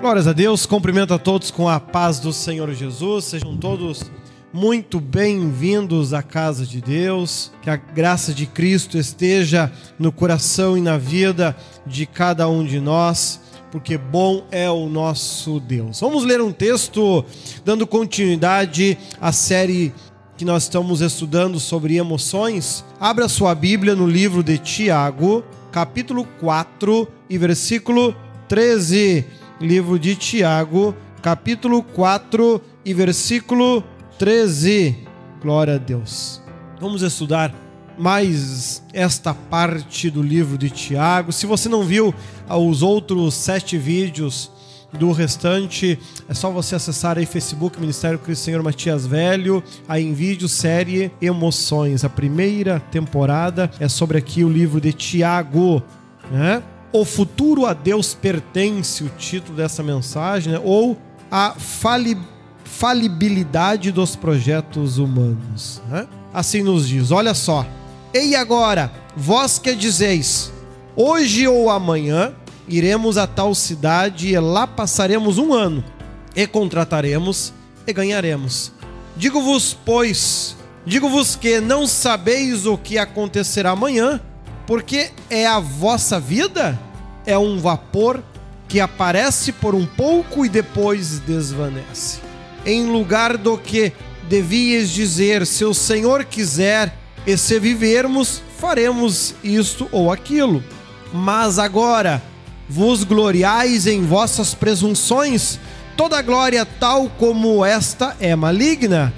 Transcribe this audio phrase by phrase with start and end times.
[0.00, 4.04] Glórias a Deus, cumprimento a todos com a paz do Senhor Jesus, sejam todos
[4.52, 10.82] muito bem-vindos à casa de Deus, que a graça de Cristo esteja no coração e
[10.82, 11.56] na vida
[11.86, 13.40] de cada um de nós,
[13.72, 15.98] porque bom é o nosso Deus.
[15.98, 17.24] Vamos ler um texto
[17.64, 19.94] dando continuidade à série
[20.36, 22.84] que nós estamos estudando sobre emoções.
[23.00, 25.42] Abra sua Bíblia no livro de Tiago,
[25.72, 28.14] capítulo 4 e versículo
[28.46, 33.82] 13 livro de Tiago, capítulo 4 e versículo
[34.18, 34.96] 13.
[35.40, 36.42] Glória a Deus.
[36.80, 37.54] Vamos estudar
[37.98, 41.32] mais esta parte do livro de Tiago.
[41.32, 42.14] Se você não viu
[42.48, 44.50] os outros sete vídeos
[44.92, 50.12] do restante, é só você acessar aí Facebook Ministério Cristo Senhor Matias Velho, aí em
[50.12, 52.04] vídeo série Emoções.
[52.04, 55.82] A primeira temporada é sobre aqui o livro de Tiago,
[56.30, 56.62] né?
[56.96, 60.60] O futuro a Deus pertence, o título dessa mensagem, né?
[60.64, 60.96] ou
[61.30, 62.16] a fali
[62.64, 65.82] falibilidade dos projetos humanos.
[65.90, 66.08] Né?
[66.32, 67.66] Assim nos diz: olha só.
[68.14, 70.50] E agora, vós que dizeis,
[70.96, 72.32] hoje ou amanhã
[72.66, 75.84] iremos a tal cidade e lá passaremos um ano,
[76.34, 77.52] e contrataremos
[77.86, 78.72] e ganharemos.
[79.18, 84.18] Digo-vos, pois, digo-vos que não sabeis o que acontecerá amanhã,
[84.66, 86.85] porque é a vossa vida
[87.26, 88.22] é um vapor
[88.68, 92.20] que aparece por um pouco e depois desvanece.
[92.64, 93.92] Em lugar do que
[94.28, 100.62] devias dizer, se o Senhor quiser e se vivermos, faremos isto ou aquilo.
[101.12, 102.22] Mas agora
[102.68, 105.58] vos gloriais em vossas presunções,
[105.96, 109.12] toda glória tal como esta é maligna.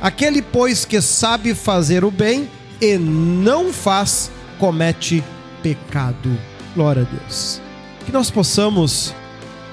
[0.00, 2.48] Aquele, pois, que sabe fazer o bem
[2.80, 5.22] e não faz, comete
[5.62, 6.51] pecado.
[6.74, 7.60] Glória a Deus.
[8.06, 9.14] Que nós possamos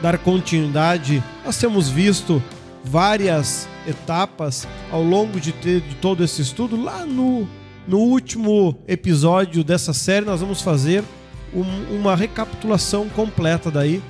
[0.01, 1.23] dar continuidade.
[1.45, 2.43] Nós temos visto
[2.83, 6.81] várias etapas ao longo de, ter, de todo esse estudo.
[6.81, 7.47] Lá no,
[7.87, 11.03] no último episódio dessa série, nós vamos fazer
[11.53, 14.01] um, uma recapitulação completa daí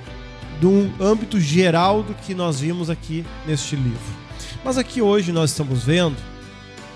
[0.58, 4.20] de um âmbito geral do que nós vimos aqui neste livro.
[4.64, 6.16] Mas aqui hoje nós estamos vendo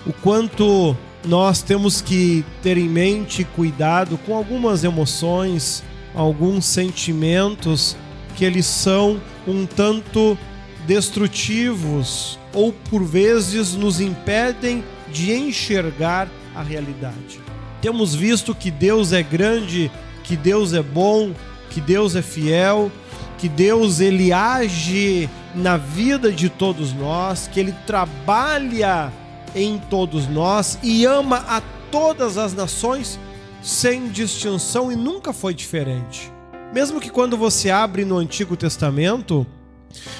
[0.05, 0.95] o quanto
[1.27, 7.95] nós temos que ter em mente cuidado com algumas emoções, alguns sentimentos
[8.35, 10.37] que eles são um tanto
[10.85, 17.39] destrutivos ou por vezes nos impedem de enxergar a realidade.
[17.81, 19.91] Temos visto que Deus é grande,
[20.23, 21.31] que Deus é bom,
[21.69, 22.91] que Deus é fiel,
[23.37, 29.11] que Deus ele age na vida de todos nós, que ele trabalha
[29.55, 33.17] em todos nós e ama a todas as nações
[33.63, 36.31] sem distinção e nunca foi diferente.
[36.73, 39.47] Mesmo que quando você abre no Antigo Testamento,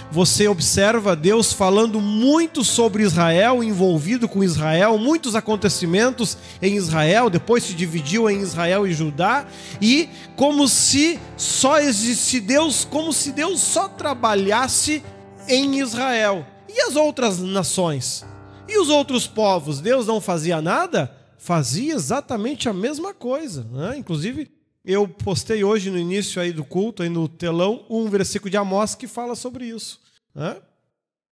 [0.09, 7.63] você observa Deus falando muito sobre Israel, envolvido com Israel, muitos acontecimentos em Israel, depois
[7.63, 9.45] se dividiu em Israel e Judá,
[9.81, 15.03] e como se só existisse Deus, como se Deus só trabalhasse
[15.47, 16.45] em Israel.
[16.69, 18.25] E as outras nações?
[18.67, 21.15] E os outros povos, Deus não fazia nada?
[21.37, 23.63] Fazia exatamente a mesma coisa.
[23.71, 23.97] Né?
[23.97, 24.51] Inclusive,
[24.83, 28.95] eu postei hoje no início aí do culto, aí no telão, um versículo de Amós
[28.95, 29.99] que fala sobre isso.
[30.33, 30.57] Né?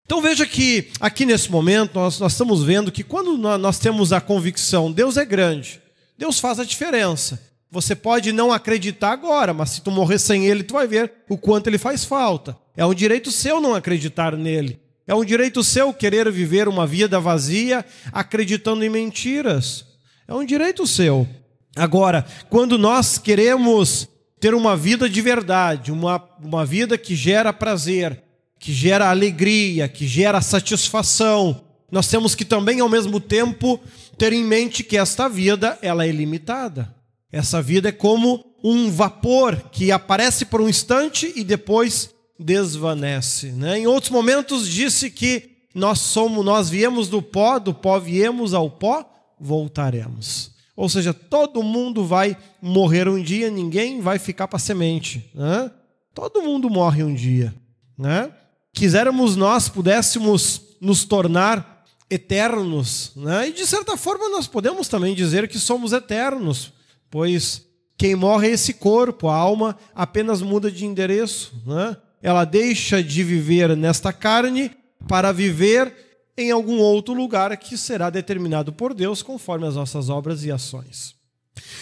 [0.04, 4.20] Então veja que aqui nesse momento nós, nós estamos vendo que quando nós temos a
[4.20, 5.80] convicção, Deus é grande,
[6.18, 7.40] Deus faz a diferença.
[7.70, 11.38] Você pode não acreditar agora, mas se tu morrer sem Ele, tu vai ver o
[11.38, 12.54] quanto Ele faz falta.
[12.76, 14.81] É um direito seu não acreditar nele.
[15.06, 19.84] É um direito seu querer viver uma vida vazia, acreditando em mentiras.
[20.28, 21.26] É um direito seu.
[21.74, 24.08] Agora, quando nós queremos
[24.38, 28.22] ter uma vida de verdade, uma, uma vida que gera prazer,
[28.58, 33.80] que gera alegria, que gera satisfação, nós temos que também, ao mesmo tempo,
[34.16, 36.94] ter em mente que esta vida ela é limitada.
[37.30, 42.10] Essa vida é como um vapor que aparece por um instante e depois
[42.42, 43.52] desvanece.
[43.52, 43.78] Né?
[43.78, 48.70] Em outros momentos disse que nós somos, nós viemos do pó, do pó viemos ao
[48.70, 49.08] pó,
[49.40, 50.52] voltaremos.
[50.76, 55.30] Ou seja, todo mundo vai morrer um dia, ninguém vai ficar para semente.
[55.34, 55.70] Né?
[56.14, 57.54] Todo mundo morre um dia.
[57.96, 58.30] Né?
[58.72, 63.48] Quiséramos nós pudéssemos nos tornar eternos, né?
[63.48, 66.72] e de certa forma nós podemos também dizer que somos eternos,
[67.10, 67.62] pois
[67.96, 71.54] quem morre é esse corpo, a alma apenas muda de endereço.
[71.64, 71.96] Né?
[72.22, 74.70] Ela deixa de viver nesta carne
[75.08, 75.92] para viver
[76.36, 81.14] em algum outro lugar que será determinado por Deus conforme as nossas obras e ações.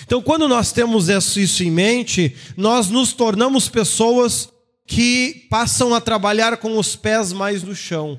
[0.04, 4.48] Então, quando nós temos isso em mente, nós nos tornamos pessoas
[4.86, 8.18] que passam a trabalhar com os pés mais no chão.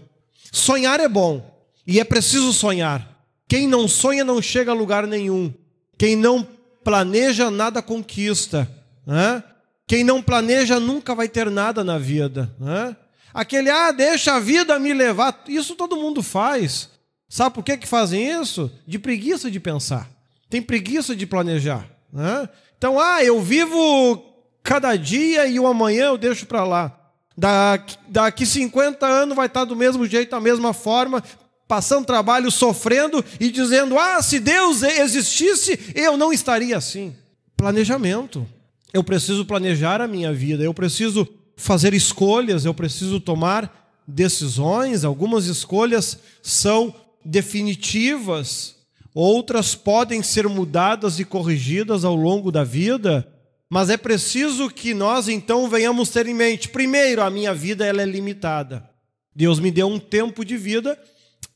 [0.51, 1.45] Sonhar é bom
[1.85, 3.25] e é preciso sonhar.
[3.47, 5.53] Quem não sonha não chega a lugar nenhum.
[5.97, 6.47] Quem não
[6.83, 8.69] planeja, nada conquista.
[9.05, 9.43] Né?
[9.91, 12.49] Quem não planeja nunca vai ter nada na vida.
[12.57, 12.95] Né?
[13.33, 15.43] Aquele, ah, deixa a vida me levar.
[15.49, 16.87] Isso todo mundo faz.
[17.27, 18.71] Sabe por que, que fazem isso?
[18.87, 20.09] De preguiça de pensar.
[20.49, 21.85] Tem preguiça de planejar.
[22.09, 22.47] Né?
[22.77, 24.23] Então, ah, eu vivo
[24.63, 26.97] cada dia e o amanhã eu deixo para lá.
[27.37, 31.21] Daqui, daqui 50 anos vai estar do mesmo jeito, da mesma forma,
[31.67, 37.13] passando trabalho, sofrendo e dizendo: ah, se Deus existisse, eu não estaria assim.
[37.57, 38.47] Planejamento.
[38.93, 45.05] Eu preciso planejar a minha vida, eu preciso fazer escolhas, eu preciso tomar decisões.
[45.05, 46.93] Algumas escolhas são
[47.23, 48.75] definitivas,
[49.13, 53.27] outras podem ser mudadas e corrigidas ao longo da vida,
[53.69, 58.01] mas é preciso que nós então venhamos ter em mente, primeiro, a minha vida ela
[58.01, 58.89] é limitada.
[59.33, 60.99] Deus me deu um tempo de vida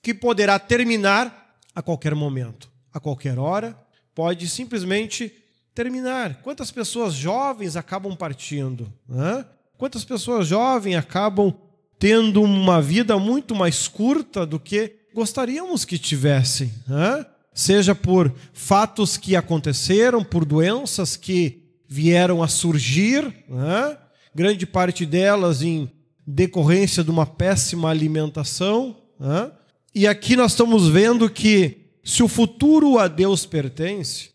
[0.02, 3.78] que poderá terminar a qualquer momento, a qualquer hora,
[4.14, 5.34] pode simplesmente
[5.76, 6.42] terminar.
[6.42, 8.92] Quantas pessoas jovens acabam partindo?
[9.08, 9.46] Né?
[9.78, 11.54] Quantas pessoas jovens acabam
[12.00, 17.26] tendo uma vida muito mais curta do que gostaríamos que tivessem, né?
[17.54, 23.98] seja por fatos que aconteceram, por doenças que vieram a surgir, né?
[24.34, 25.92] grande parte delas em
[26.26, 28.98] decorrência de uma péssima alimentação.
[29.20, 29.52] Né?
[29.94, 34.35] E aqui nós estamos vendo que se o futuro a Deus pertence,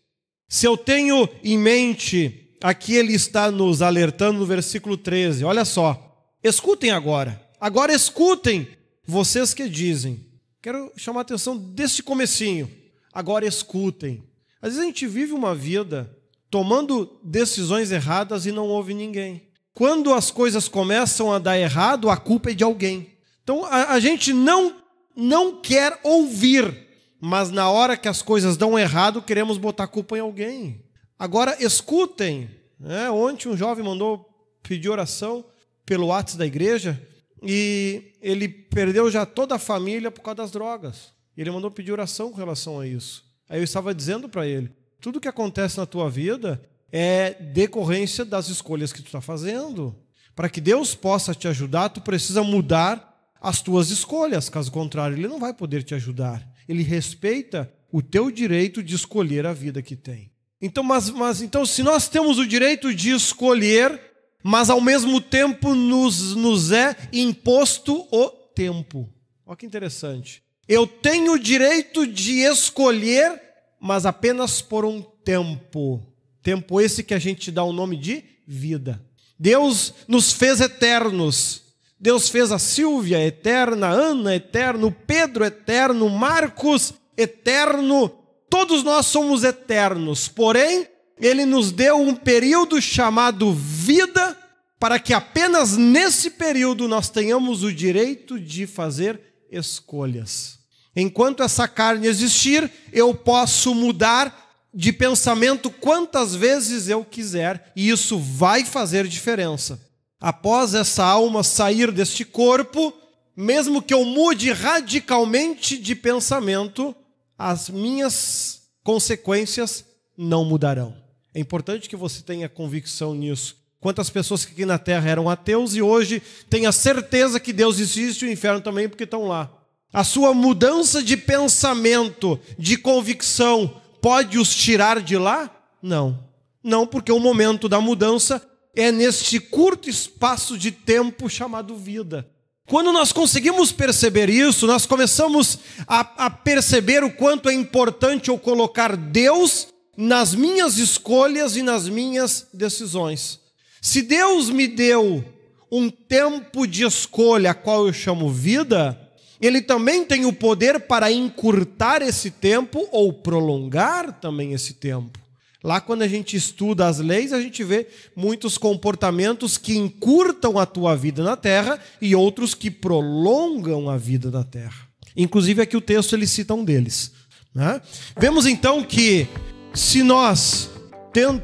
[0.51, 6.27] se eu tenho em mente, aqui ele está nos alertando no versículo 13, olha só,
[6.43, 8.67] escutem agora, agora escutem
[9.07, 10.29] vocês que dizem,
[10.61, 12.69] Quero chamar a atenção desse comecinho.
[13.11, 14.23] Agora escutem.
[14.61, 16.15] Às vezes a gente vive uma vida
[16.51, 19.41] tomando decisões erradas e não ouve ninguém.
[19.73, 23.11] Quando as coisas começam a dar errado, a culpa é de alguém.
[23.43, 24.79] Então a, a gente não
[25.15, 26.87] não quer ouvir,
[27.21, 30.83] mas na hora que as coisas dão errado, queremos botar culpa em alguém.
[31.19, 32.49] Agora escutem.
[32.79, 33.11] Né?
[33.11, 34.27] Ontem um jovem mandou
[34.63, 35.45] pedir oração
[35.85, 36.99] pelo WhatsApp da igreja
[37.43, 41.11] e ele perdeu já toda a família por causa das drogas.
[41.37, 43.23] Ele mandou pedir oração com relação a isso.
[43.47, 46.59] Aí eu estava dizendo para ele: tudo que acontece na tua vida
[46.91, 49.95] é decorrência das escolhas que tu está fazendo.
[50.35, 54.49] Para que Deus possa te ajudar, tu precisa mudar as tuas escolhas.
[54.49, 56.50] Caso contrário, Ele não vai poder te ajudar.
[56.71, 60.31] Ele respeita o teu direito de escolher a vida que tem.
[60.61, 63.99] Então, mas, mas então, se nós temos o direito de escolher
[64.43, 69.09] mas ao mesmo tempo nos, nos é imposto o tempo.
[69.45, 70.43] Olha que interessante.
[70.67, 73.39] Eu tenho o direito de escolher,
[73.79, 76.05] mas apenas por um tempo.
[76.41, 79.03] Tempo esse que a gente dá o nome de vida.
[79.37, 81.60] Deus nos fez eternos.
[82.01, 88.09] Deus fez a Silvia eterna, Ana eterno, Pedro eterno, Marcos eterno.
[88.49, 90.27] Todos nós somos eternos.
[90.27, 90.87] Porém,
[91.19, 94.35] ele nos deu um período chamado vida,
[94.79, 99.21] para que apenas nesse período nós tenhamos o direito de fazer
[99.51, 100.57] escolhas.
[100.95, 108.17] Enquanto essa carne existir, eu posso mudar de pensamento quantas vezes eu quiser, e isso
[108.17, 109.90] vai fazer diferença.
[110.21, 112.93] Após essa alma sair deste corpo,
[113.35, 116.95] mesmo que eu mude radicalmente de pensamento,
[117.35, 119.83] as minhas consequências
[120.15, 120.95] não mudarão.
[121.33, 123.55] É importante que você tenha convicção nisso.
[123.79, 127.79] Quantas pessoas que aqui na terra eram ateus e hoje têm a certeza que Deus
[127.79, 129.51] existe e o inferno também, porque estão lá.
[129.91, 135.49] A sua mudança de pensamento, de convicção, pode os tirar de lá?
[135.81, 136.29] Não.
[136.63, 138.39] Não, porque o momento da mudança
[138.75, 142.27] é neste curto espaço de tempo chamado vida.
[142.67, 148.37] Quando nós conseguimos perceber isso, nós começamos a, a perceber o quanto é importante eu
[148.37, 153.39] colocar Deus nas minhas escolhas e nas minhas decisões.
[153.81, 155.23] Se Deus me deu
[155.71, 158.97] um tempo de escolha, a qual eu chamo vida,
[159.41, 165.19] Ele também tem o poder para encurtar esse tempo ou prolongar também esse tempo.
[165.63, 170.65] Lá, quando a gente estuda as leis, a gente vê muitos comportamentos que encurtam a
[170.65, 174.87] tua vida na terra e outros que prolongam a vida na terra.
[175.15, 177.11] Inclusive, aqui o texto ele cita um deles.
[177.53, 177.79] Né?
[178.17, 179.27] Vemos então que
[179.73, 180.71] se nós,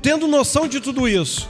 [0.01, 1.47] tendo noção de tudo isso,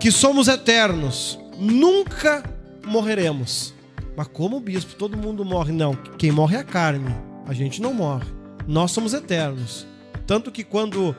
[0.00, 2.42] que somos eternos, nunca
[2.86, 3.74] morreremos.
[4.16, 5.72] Mas como bispo, todo mundo morre?
[5.72, 7.14] Não, quem morre é a carne.
[7.46, 8.26] A gente não morre.
[8.66, 9.86] Nós somos eternos.
[10.26, 11.14] Tanto que quando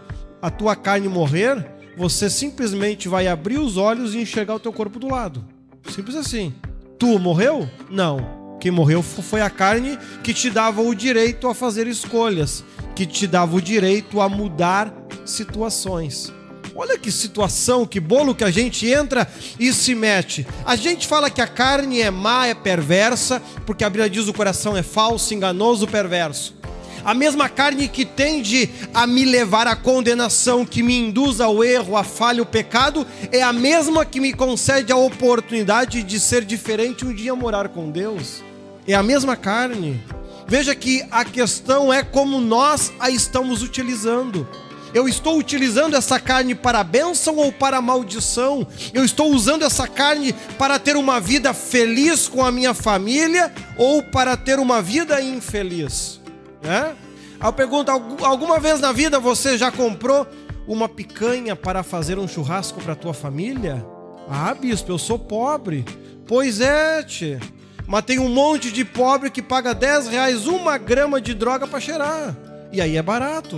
[0.48, 4.98] a tua carne morrer, você simplesmente vai abrir os olhos e enxergar o teu corpo
[4.98, 5.44] do lado.
[5.90, 6.54] Simples assim.
[6.98, 7.70] Tu morreu?
[7.90, 8.56] Não.
[8.58, 12.64] Quem morreu foi a carne que te dava o direito a fazer escolhas,
[12.96, 14.94] que te dava o direito a mudar
[15.26, 16.32] situações.
[16.74, 19.28] Olha que situação, que bolo que a gente entra
[19.60, 20.48] e se mete.
[20.64, 24.34] A gente fala que a carne é má, é perversa, porque a Bíblia diz o
[24.34, 26.57] coração é falso, enganoso, perverso.
[27.04, 31.96] A mesma carne que tende a me levar à condenação, que me induz ao erro,
[31.96, 37.06] à falha, ao pecado, é a mesma que me concede a oportunidade de ser diferente
[37.06, 38.44] um dia morar com Deus.
[38.88, 40.04] É a mesma carne.
[40.48, 44.48] Veja que a questão é como nós a estamos utilizando.
[44.94, 48.66] Eu estou utilizando essa carne para bênção ou para maldição?
[48.94, 54.02] Eu estou usando essa carne para ter uma vida feliz com a minha família ou
[54.02, 56.20] para ter uma vida infeliz?
[56.62, 56.96] Né?
[57.44, 60.28] Eu pergunto: alguma vez na vida você já comprou
[60.68, 63.86] uma picanha para fazer um churrasco para tua família?
[64.30, 65.86] Ah, bispo, eu sou pobre.
[66.28, 67.40] Pois é, tchê.
[67.88, 71.80] Mas tem um monte de pobre que paga 10 reais uma grama de droga para
[71.80, 72.36] cheirar.
[72.72, 73.56] E aí é barato.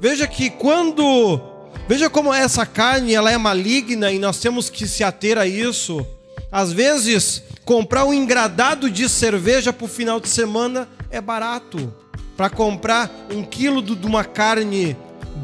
[0.00, 1.40] Veja que quando.
[1.86, 6.04] Veja como essa carne ela é maligna e nós temos que se ater a isso.
[6.50, 11.92] Às vezes, comprar um engradado de cerveja para o final de semana é barato.
[12.36, 14.96] Para comprar um quilo de uma carne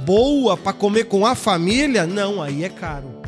[0.05, 3.23] boa para comer com a família, não, aí é caro.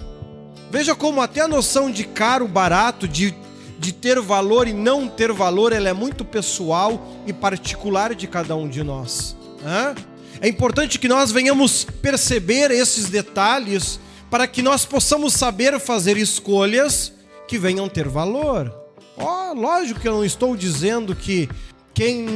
[0.71, 3.35] Veja como até a noção de caro, barato, de,
[3.79, 8.57] de ter valor e não ter valor, ela é muito pessoal e particular de cada
[8.57, 9.37] um de nós.
[9.65, 9.95] Hã?
[10.41, 17.13] É importante que nós venhamos perceber esses detalhes para que nós possamos saber fazer escolhas
[17.47, 18.75] que venham ter valor.
[19.17, 21.49] Ó, oh, lógico que eu não estou dizendo que
[21.95, 22.27] quem,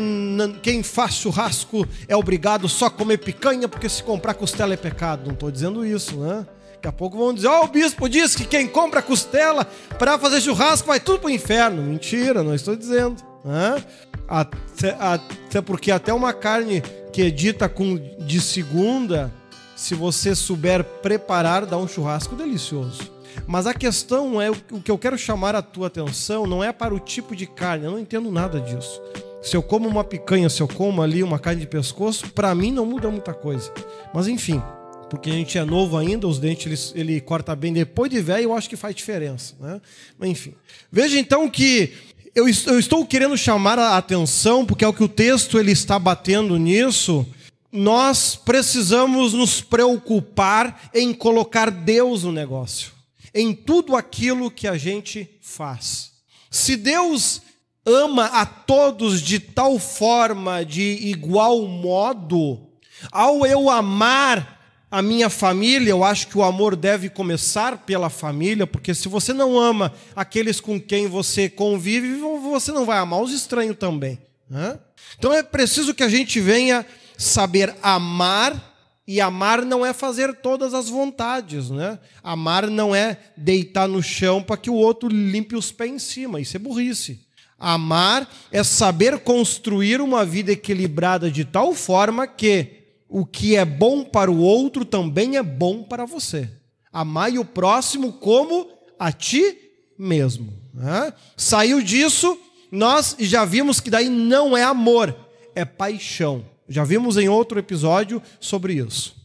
[0.62, 5.26] quem faz churrasco é obrigado só a comer picanha porque se comprar costela é pecado.
[5.26, 6.46] Não estou dizendo isso, né?
[6.74, 9.64] Daqui a pouco vão dizer: Ó, oh, o bispo diz que quem compra costela
[9.98, 11.82] para fazer churrasco vai tudo para o inferno.
[11.82, 13.16] Mentira, não estou dizendo.
[13.44, 13.84] Né?
[14.28, 16.80] Até, até porque até uma carne
[17.12, 19.32] que é dita com de segunda,
[19.74, 23.10] se você souber preparar, dá um churrasco delicioso.
[23.46, 26.94] Mas a questão é o que eu quero chamar a tua atenção não é para
[26.94, 29.00] o tipo de carne, eu não entendo nada disso.
[29.40, 32.72] Se eu como uma picanha, se eu como ali uma carne de pescoço, para mim
[32.72, 33.72] não muda muita coisa.
[34.12, 34.62] Mas enfim,
[35.08, 38.44] porque a gente é novo ainda, os dentes ele, ele corta bem depois de velho,
[38.44, 39.80] eu acho que faz diferença, né?
[40.18, 40.54] Mas enfim.
[40.90, 41.92] Veja então que
[42.34, 45.98] eu, eu estou querendo chamar a atenção, porque é o que o texto ele está
[45.98, 47.26] batendo nisso.
[47.70, 52.92] Nós precisamos nos preocupar em colocar Deus no negócio,
[53.34, 56.12] em tudo aquilo que a gente faz.
[56.50, 57.42] Se Deus
[57.88, 62.68] ama a todos de tal forma, de igual modo,
[63.10, 64.58] ao eu amar
[64.90, 69.32] a minha família, eu acho que o amor deve começar pela família, porque se você
[69.32, 74.18] não ama aqueles com quem você convive, você não vai amar os estranhos também.
[74.48, 74.78] Né?
[75.18, 76.86] Então é preciso que a gente venha
[77.18, 78.76] saber amar,
[79.06, 81.70] e amar não é fazer todas as vontades.
[81.70, 81.98] Né?
[82.22, 86.40] Amar não é deitar no chão para que o outro limpe os pés em cima,
[86.40, 87.27] isso é burrice.
[87.58, 94.04] Amar é saber construir uma vida equilibrada de tal forma que o que é bom
[94.04, 96.48] para o outro também é bom para você.
[96.92, 99.56] Amai o próximo como a ti
[99.98, 100.52] mesmo.
[100.72, 101.12] Né?
[101.36, 102.38] Saiu disso,
[102.70, 105.16] nós já vimos que daí não é amor,
[105.54, 106.44] é paixão.
[106.68, 109.16] Já vimos em outro episódio sobre isso.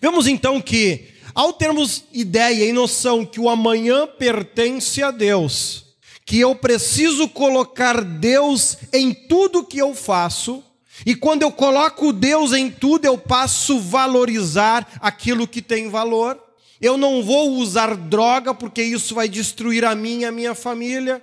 [0.00, 5.85] Vemos então que, ao termos ideia e noção que o amanhã pertence a Deus,
[6.26, 10.62] que eu preciso colocar Deus em tudo que eu faço,
[11.04, 16.42] e quando eu coloco Deus em tudo, eu passo a valorizar aquilo que tem valor.
[16.80, 21.22] Eu não vou usar droga, porque isso vai destruir a mim e a minha família.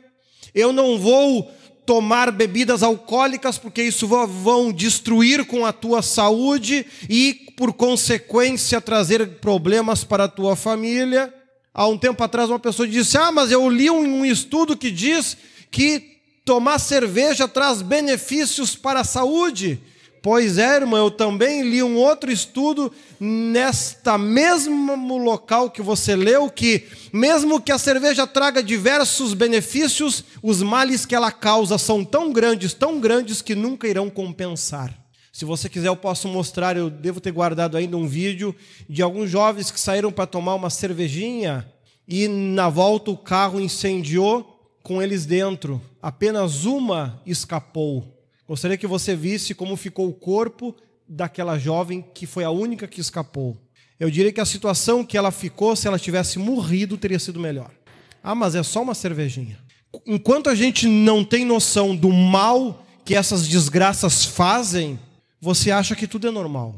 [0.53, 1.51] Eu não vou
[1.85, 9.39] tomar bebidas alcoólicas, porque isso vão destruir com a tua saúde e, por consequência, trazer
[9.39, 11.33] problemas para a tua família.
[11.73, 15.35] Há um tempo atrás, uma pessoa disse: Ah, mas eu li um estudo que diz
[15.71, 19.81] que tomar cerveja traz benefícios para a saúde.
[20.21, 26.49] Pois é, irmão, eu também li um outro estudo nesta mesmo local que você leu,
[26.49, 32.31] que mesmo que a cerveja traga diversos benefícios, os males que ela causa são tão
[32.31, 35.02] grandes, tão grandes que nunca irão compensar.
[35.33, 38.55] Se você quiser, eu posso mostrar, eu devo ter guardado ainda um vídeo
[38.87, 41.67] de alguns jovens que saíram para tomar uma cervejinha
[42.07, 45.81] e na volta o carro incendiou com eles dentro.
[45.99, 48.23] Apenas uma escapou.
[48.47, 50.75] Gostaria que você visse como ficou o corpo
[51.09, 53.57] daquela jovem que foi a única que escapou.
[53.99, 57.71] Eu diria que a situação que ela ficou, se ela tivesse morrido, teria sido melhor.
[58.21, 59.57] Ah, mas é só uma cervejinha.
[60.05, 64.99] Enquanto a gente não tem noção do mal que essas desgraças fazem,
[65.43, 66.73] você acha que tudo é normal.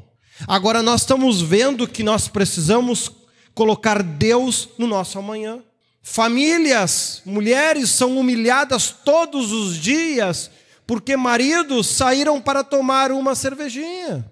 [0.48, 3.12] Agora nós estamos vendo que nós precisamos
[3.54, 5.60] colocar Deus no nosso amanhã.
[6.02, 10.50] Famílias, mulheres são humilhadas todos os dias
[10.88, 14.26] porque maridos saíram para tomar uma cervejinha.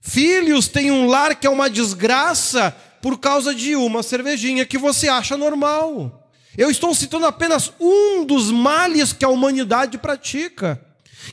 [0.00, 5.10] Filhos têm um lar que é uma desgraça por causa de uma cervejinha que você
[5.10, 6.30] acha normal.
[6.56, 10.82] Eu estou citando apenas um dos males que a humanidade pratica,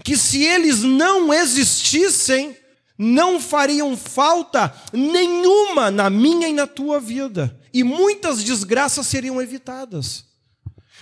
[0.04, 2.56] que se eles não existissem,
[2.98, 10.26] não fariam falta nenhuma na minha e na tua vida, e muitas desgraças seriam evitadas.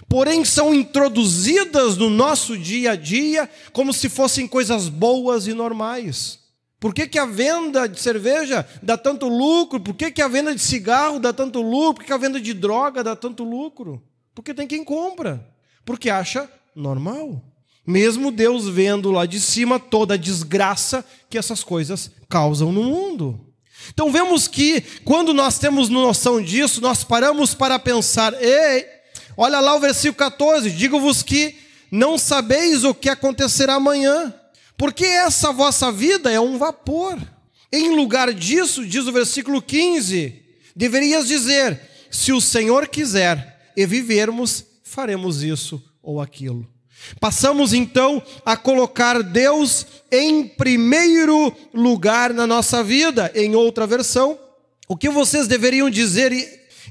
[0.07, 6.39] Porém, são introduzidas no nosso dia a dia como se fossem coisas boas e normais.
[6.79, 9.81] Por que, que a venda de cerveja dá tanto lucro?
[9.81, 11.95] Por que, que a venda de cigarro dá tanto lucro?
[11.95, 14.01] Por que, que a venda de droga dá tanto lucro?
[14.33, 15.45] Porque tem quem compra,
[15.83, 17.43] porque acha normal.
[17.89, 23.51] Mesmo Deus vendo lá de cima toda a desgraça que essas coisas causam no mundo.
[23.91, 28.85] Então vemos que quando nós temos noção disso, nós paramos para pensar: ei,
[29.35, 31.55] olha lá o versículo 14: digo-vos que
[31.91, 34.31] não sabeis o que acontecerá amanhã,
[34.77, 37.17] porque essa vossa vida é um vapor.
[37.73, 40.39] Em lugar disso, diz o versículo 15,
[40.75, 41.81] deverias dizer:
[42.11, 46.69] se o Senhor quiser e vivermos, faremos isso ou aquilo.
[47.19, 53.31] Passamos então a colocar Deus em primeiro lugar na nossa vida.
[53.35, 54.37] Em outra versão,
[54.87, 56.31] o que vocês deveriam dizer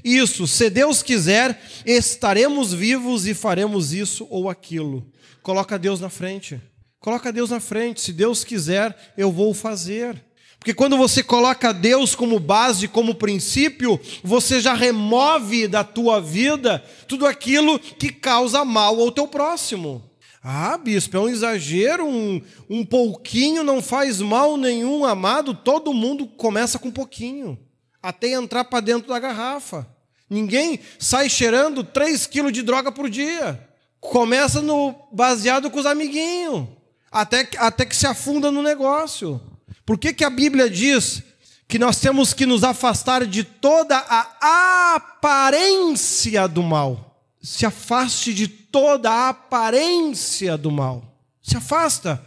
[0.03, 0.47] isso?
[0.47, 5.05] Se Deus quiser, estaremos vivos e faremos isso ou aquilo.
[5.41, 6.59] Coloca Deus na frente.
[6.99, 8.01] Coloca Deus na frente.
[8.01, 10.21] Se Deus quiser, eu vou fazer.
[10.59, 16.83] Porque quando você coloca Deus como base, como princípio, você já remove da tua vida
[17.07, 20.03] tudo aquilo que causa mal ao teu próximo.
[20.43, 25.53] Ah, bispo, é um exagero, um, um pouquinho não faz mal nenhum, amado.
[25.53, 27.57] Todo mundo começa com pouquinho,
[28.03, 29.87] até entrar para dentro da garrafa.
[30.29, 33.67] Ninguém sai cheirando 3 quilos de droga por dia.
[33.99, 36.67] Começa no baseado com os amiguinhos,
[37.11, 39.41] até, até que se afunda no negócio.
[39.85, 41.23] Por que, que a Bíblia diz
[41.67, 47.23] que nós temos que nos afastar de toda a aparência do mal?
[47.41, 51.19] Se afaste de toda a aparência do mal.
[51.41, 52.25] Se afasta.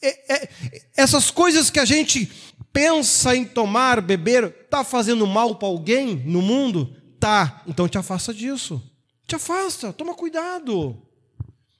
[0.00, 0.48] É, é,
[0.96, 2.30] essas coisas que a gente
[2.72, 6.94] pensa em tomar, beber, está fazendo mal para alguém no mundo?
[7.20, 7.62] Tá.
[7.66, 8.82] Então te afasta disso.
[9.26, 11.00] Te afasta, toma cuidado.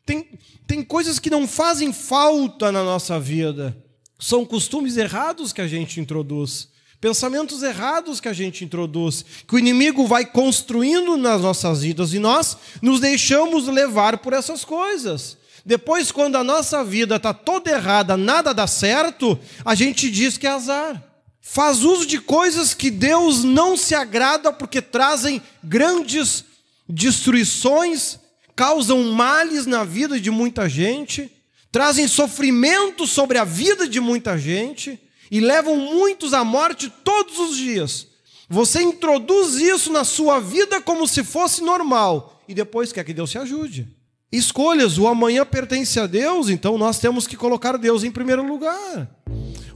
[0.04, 3.76] Tem, tem coisas que não fazem falta na nossa vida.
[4.22, 6.68] São costumes errados que a gente introduz,
[7.00, 12.20] pensamentos errados que a gente introduz, que o inimigo vai construindo nas nossas vidas e
[12.20, 15.36] nós nos deixamos levar por essas coisas.
[15.66, 20.46] Depois, quando a nossa vida está toda errada, nada dá certo, a gente diz que
[20.46, 21.02] é azar.
[21.40, 26.44] Faz uso de coisas que Deus não se agrada porque trazem grandes
[26.88, 28.20] destruições,
[28.54, 31.28] causam males na vida de muita gente
[31.72, 37.56] trazem sofrimento sobre a vida de muita gente e levam muitos à morte todos os
[37.56, 38.08] dias.
[38.48, 43.30] Você introduz isso na sua vida como se fosse normal e depois quer que Deus
[43.30, 43.88] te ajude.
[44.30, 49.08] Escolhas, o amanhã pertence a Deus, então nós temos que colocar Deus em primeiro lugar.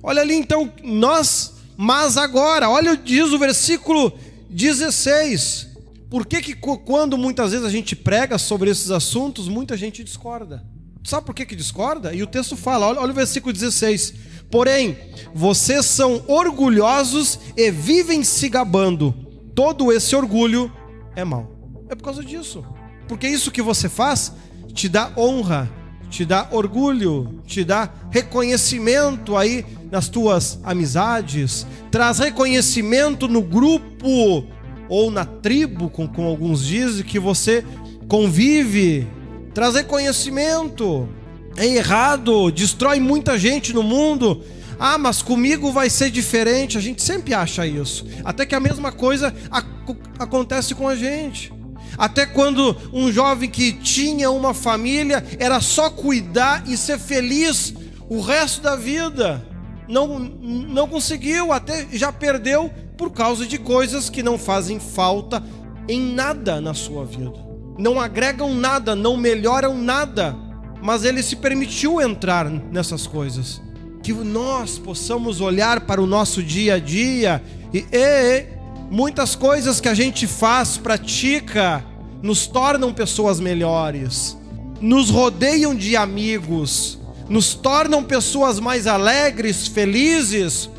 [0.03, 4.19] Olha ali então, nós, mas agora, olha, diz o versículo
[4.51, 5.69] 16.
[6.11, 10.65] Por que, que quando muitas vezes a gente prega sobre esses assuntos, muita gente discorda?
[11.07, 12.13] Sabe por que, que discorda?
[12.13, 14.13] E o texto fala, olha, olha o versículo 16.
[14.51, 14.99] Porém,
[15.33, 19.15] vocês são orgulhosos e vivem se gabando.
[19.55, 20.71] Todo esse orgulho
[21.15, 21.49] é mal.
[21.89, 22.65] É por causa disso.
[23.07, 24.33] Porque isso que você faz
[24.75, 25.71] te dá honra,
[26.11, 34.45] te dá orgulho, te dá reconhecimento aí nas tuas amizades, traz reconhecimento no grupo
[34.89, 37.65] ou na tribo, como, como alguns dizem, que você
[38.09, 39.07] convive
[39.57, 41.09] trazer conhecimento.
[41.57, 44.45] É errado, destrói muita gente no mundo.
[44.79, 46.77] Ah, mas comigo vai ser diferente.
[46.77, 48.07] A gente sempre acha isso.
[48.23, 49.35] Até que a mesma coisa
[50.19, 51.51] acontece com a gente.
[51.97, 57.73] Até quando um jovem que tinha uma família era só cuidar e ser feliz
[58.11, 59.43] o resto da vida.
[59.89, 65.43] Não, não conseguiu, até já perdeu por causa de coisas que não fazem falta
[65.89, 67.46] em nada na sua vida
[67.79, 70.37] não agregam nada, não melhoram nada,
[70.83, 73.61] mas ele se permitiu entrar nessas coisas.
[74.03, 78.47] Que nós possamos olhar para o nosso dia a dia e, e
[78.91, 81.85] muitas coisas que a gente faz, pratica,
[82.23, 84.37] nos tornam pessoas melhores,
[84.81, 90.71] nos rodeiam de amigos, nos tornam pessoas mais alegres, felizes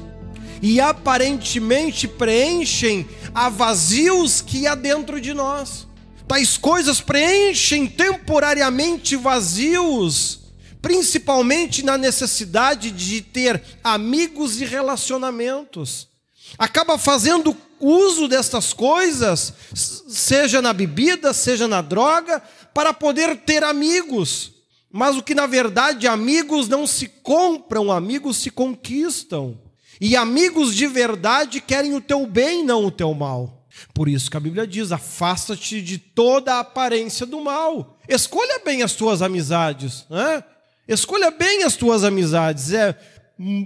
[0.62, 5.87] e aparentemente preenchem a vazios que há dentro de nós.
[6.28, 10.40] Tais coisas preenchem temporariamente vazios,
[10.82, 16.10] principalmente na necessidade de ter amigos e relacionamentos.
[16.58, 22.42] Acaba fazendo uso destas coisas, seja na bebida, seja na droga,
[22.74, 24.52] para poder ter amigos.
[24.92, 29.58] Mas o que na verdade amigos não se compram, amigos se conquistam.
[30.00, 33.57] E amigos de verdade querem o teu bem, não o teu mal.
[33.94, 37.98] Por isso que a Bíblia diz: afasta-te de toda a aparência do mal.
[38.08, 40.06] Escolha bem as tuas amizades.
[40.10, 40.44] Né?
[40.88, 42.72] Escolha bem as tuas amizades.
[42.74, 42.98] É,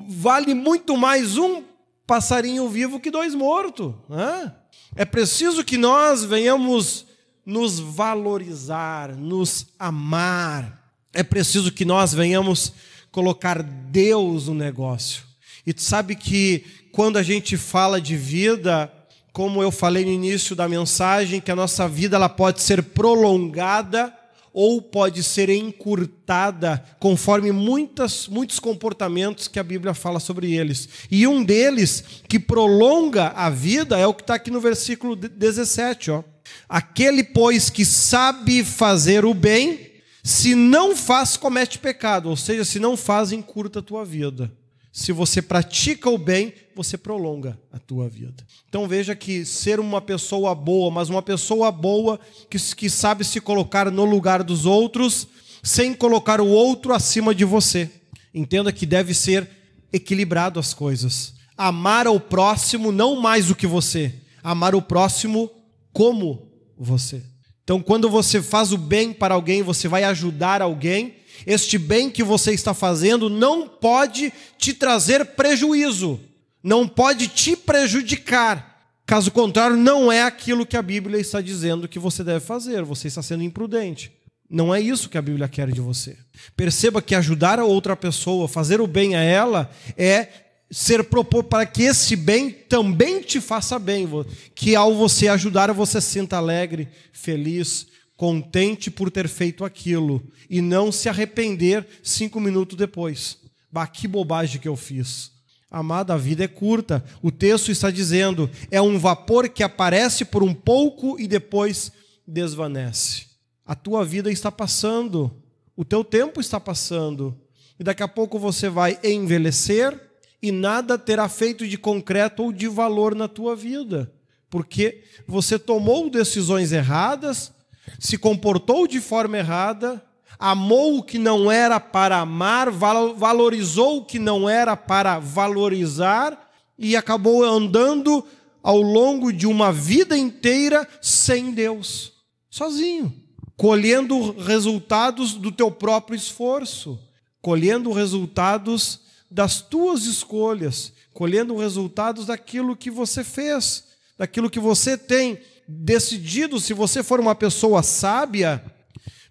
[0.07, 1.63] vale muito mais um
[2.05, 3.93] passarinho vivo que dois mortos.
[4.09, 4.53] Né?
[4.95, 7.05] É preciso que nós venhamos
[7.45, 10.93] nos valorizar, nos amar.
[11.13, 12.73] É preciso que nós venhamos
[13.11, 15.23] colocar Deus no negócio.
[15.65, 18.91] E tu sabe que quando a gente fala de vida,
[19.33, 24.13] como eu falei no início da mensagem, que a nossa vida ela pode ser prolongada
[24.53, 30.89] ou pode ser encurtada conforme muitas, muitos comportamentos que a Bíblia fala sobre eles.
[31.09, 36.11] E um deles que prolonga a vida é o que está aqui no versículo 17.
[36.11, 36.23] Ó.
[36.67, 39.91] Aquele, pois, que sabe fazer o bem,
[40.21, 42.29] se não faz, comete pecado.
[42.29, 44.51] Ou seja, se não faz, encurta a tua vida.
[44.91, 48.45] Se você pratica o bem, você prolonga a tua vida.
[48.67, 53.39] Então veja que ser uma pessoa boa, mas uma pessoa boa que, que sabe se
[53.39, 55.27] colocar no lugar dos outros,
[55.63, 57.89] sem colocar o outro acima de você.
[58.33, 59.49] Entenda que deve ser
[59.91, 61.33] equilibrado as coisas.
[61.57, 64.13] Amar ao próximo não mais do que você,
[64.43, 65.49] amar o próximo
[65.93, 67.21] como você.
[67.63, 71.15] Então, quando você faz o bem para alguém, você vai ajudar alguém,
[71.45, 76.19] este bem que você está fazendo não pode te trazer prejuízo,
[76.63, 78.71] não pode te prejudicar.
[79.05, 83.07] Caso contrário, não é aquilo que a Bíblia está dizendo que você deve fazer, você
[83.07, 84.11] está sendo imprudente.
[84.49, 86.17] Não é isso que a Bíblia quer de você.
[86.55, 90.27] Perceba que ajudar a outra pessoa, fazer o bem a ela, é
[90.69, 94.07] ser propor para que esse bem também te faça bem,
[94.55, 100.61] que ao você ajudar você se sinta alegre, feliz, contente por ter feito aquilo e
[100.61, 103.37] não se arrepender cinco minutos depois.
[103.71, 105.31] Bah, que bobagem que eu fiz.
[105.71, 107.01] Amada, a vida é curta.
[107.21, 111.93] O texto está dizendo: é um vapor que aparece por um pouco e depois
[112.27, 113.27] desvanece.
[113.65, 115.31] A tua vida está passando,
[115.77, 117.39] o teu tempo está passando,
[117.79, 119.97] e daqui a pouco você vai envelhecer
[120.41, 124.11] e nada terá feito de concreto ou de valor na tua vida,
[124.49, 127.53] porque você tomou decisões erradas,
[127.97, 130.03] se comportou de forma errada,
[130.37, 136.95] amou o que não era para amar, valorizou o que não era para valorizar e
[136.95, 138.25] acabou andando
[138.63, 142.13] ao longo de uma vida inteira sem Deus,
[142.49, 143.13] sozinho,
[143.55, 146.99] colhendo resultados do teu próprio esforço,
[147.41, 153.85] colhendo resultados das tuas escolhas, colhendo resultados daquilo que você fez,
[154.17, 158.63] daquilo que você tem decidido, se você for uma pessoa sábia,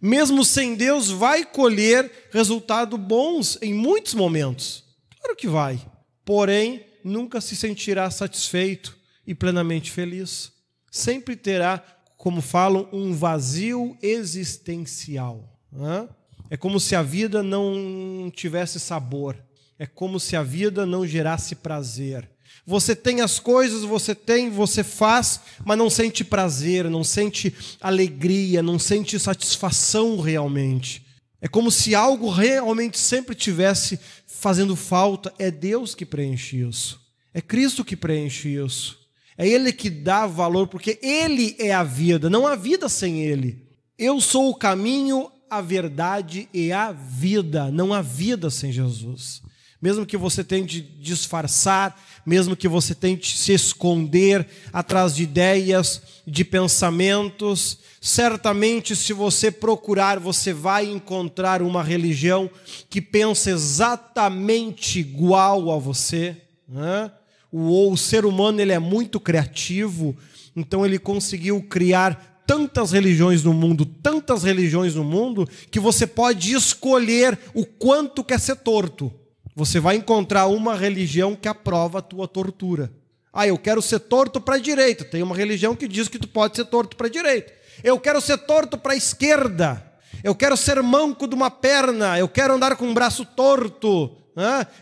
[0.00, 4.84] mesmo sem Deus, vai colher resultados bons em muitos momentos.
[5.20, 5.80] Claro que vai.
[6.24, 10.52] Porém, nunca se sentirá satisfeito e plenamente feliz.
[10.90, 11.82] Sempre terá,
[12.16, 15.58] como falam, um vazio existencial.
[16.48, 19.36] É como se a vida não tivesse sabor.
[19.78, 22.28] É como se a vida não gerasse prazer.
[22.70, 28.62] Você tem as coisas, você tem, você faz, mas não sente prazer, não sente alegria,
[28.62, 31.04] não sente satisfação realmente.
[31.40, 35.34] É como se algo realmente sempre tivesse fazendo falta.
[35.36, 37.00] É Deus que preenche isso.
[37.34, 39.00] É Cristo que preenche isso.
[39.36, 43.66] É Ele que dá valor, porque Ele é a vida, não há vida sem Ele.
[43.98, 47.68] Eu sou o caminho, a verdade e a vida.
[47.68, 49.42] Não há vida sem Jesus
[49.80, 56.44] mesmo que você tente disfarçar, mesmo que você tente se esconder atrás de ideias, de
[56.44, 62.50] pensamentos, certamente, se você procurar, você vai encontrar uma religião
[62.90, 66.36] que pensa exatamente igual a você.
[66.68, 67.10] Né?
[67.50, 70.14] O, o ser humano ele é muito criativo,
[70.54, 76.52] então ele conseguiu criar tantas religiões no mundo, tantas religiões no mundo, que você pode
[76.52, 79.12] escolher o quanto quer ser torto.
[79.60, 82.90] Você vai encontrar uma religião que aprova a tua tortura.
[83.30, 85.04] Ah, eu quero ser torto para a direita.
[85.04, 87.52] Tem uma religião que diz que tu pode ser torto para a direita.
[87.84, 89.84] Eu quero ser torto para a esquerda.
[90.24, 92.18] Eu quero ser manco de uma perna.
[92.18, 94.16] Eu quero andar com o braço torto.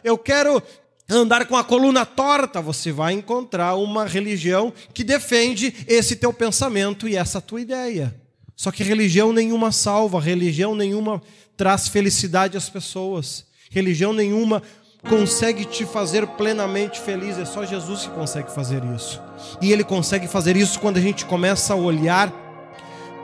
[0.04, 0.62] Eu quero
[1.10, 2.62] andar com a coluna torta.
[2.62, 8.14] Você vai encontrar uma religião que defende esse teu pensamento e essa tua ideia.
[8.54, 11.20] Só que religião nenhuma salva, religião nenhuma
[11.56, 13.47] traz felicidade às pessoas.
[13.70, 14.62] Religião nenhuma
[15.08, 19.20] consegue te fazer plenamente feliz, é só Jesus que consegue fazer isso.
[19.60, 22.32] E ele consegue fazer isso quando a gente começa a olhar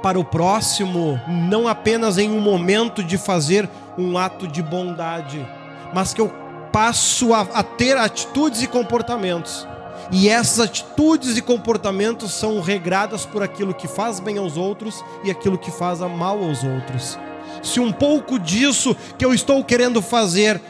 [0.03, 5.45] para o próximo, não apenas em um momento de fazer um ato de bondade,
[5.95, 6.33] mas que eu
[6.71, 9.67] passo a, a ter atitudes e comportamentos
[10.11, 15.31] e essas atitudes e comportamentos são regradas por aquilo que faz bem aos outros e
[15.31, 17.19] aquilo que faz mal aos outros.
[17.63, 20.61] Se um pouco disso que eu estou querendo fazer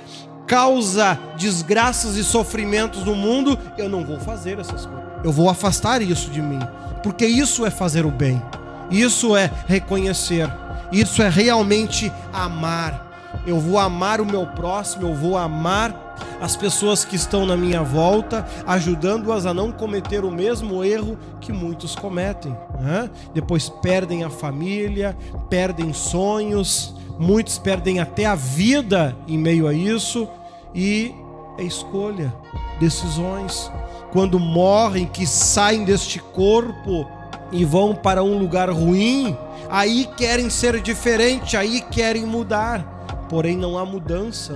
[0.46, 5.04] causa desgraças e sofrimentos no mundo, eu não vou fazer essas coisas.
[5.22, 6.60] Eu vou afastar isso de mim,
[7.02, 8.42] porque isso é fazer o bem.
[8.90, 10.48] Isso é reconhecer.
[10.92, 13.42] Isso é realmente amar.
[13.46, 16.03] Eu vou amar o meu próximo, eu vou amar
[16.40, 21.52] as pessoas que estão na minha volta, ajudando-as a não cometer o mesmo erro que
[21.52, 22.56] muitos cometem.
[22.80, 23.10] Né?
[23.32, 25.16] Depois perdem a família,
[25.48, 30.28] perdem sonhos, muitos perdem até a vida em meio a isso,
[30.74, 31.14] e
[31.58, 32.34] é escolha,
[32.80, 33.70] decisões.
[34.12, 37.08] Quando morrem, que saem deste corpo
[37.52, 39.36] e vão para um lugar ruim,
[39.70, 43.26] aí querem ser diferente, aí querem mudar.
[43.28, 44.52] Porém, não há mudança,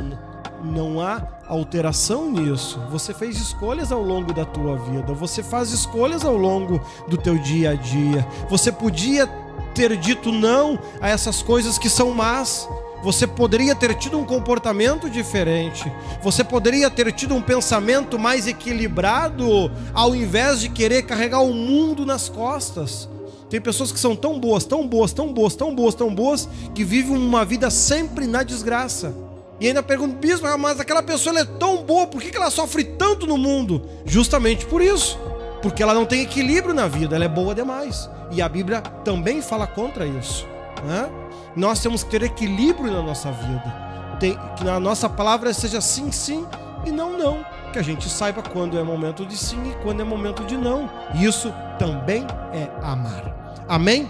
[0.63, 2.81] não há alteração nisso.
[2.91, 7.39] Você fez escolhas ao longo da tua vida, você faz escolhas ao longo do teu
[7.39, 8.27] dia a dia.
[8.49, 9.27] Você podia
[9.75, 12.69] ter dito não a essas coisas que são más.
[13.03, 15.91] Você poderia ter tido um comportamento diferente.
[16.21, 22.05] Você poderia ter tido um pensamento mais equilibrado, ao invés de querer carregar o mundo
[22.05, 23.09] nas costas.
[23.49, 26.85] Tem pessoas que são tão boas, tão boas, tão boas, tão boas, tão boas, que
[26.85, 29.15] vivem uma vida sempre na desgraça.
[29.61, 32.85] E ainda pergunto, bispo, ah, mas aquela pessoa é tão boa, por que ela sofre
[32.85, 33.83] tanto no mundo?
[34.05, 35.19] Justamente por isso.
[35.61, 38.09] Porque ela não tem equilíbrio na vida, ela é boa demais.
[38.31, 40.47] E a Bíblia também fala contra isso.
[40.85, 41.11] Né?
[41.57, 43.89] Nós temos que ter equilíbrio na nossa vida.
[44.21, 46.47] Tem, que na nossa palavra seja sim, sim
[46.87, 47.45] e não, não.
[47.73, 50.89] Que a gente saiba quando é momento de sim e quando é momento de não.
[51.15, 53.65] Isso também é amar.
[53.69, 54.09] Amém?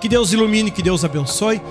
[0.00, 1.62] Que Deus ilumine, que Deus abençoe.